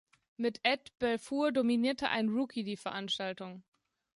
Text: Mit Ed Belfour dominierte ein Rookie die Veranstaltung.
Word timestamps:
Mit 0.35 0.61
Ed 0.63 0.97
Belfour 0.97 1.51
dominierte 1.51 2.09
ein 2.09 2.29
Rookie 2.29 2.63
die 2.63 2.75
Veranstaltung. 2.75 3.61